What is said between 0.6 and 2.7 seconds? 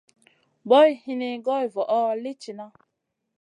Boyna hini goy voʼo li tihna.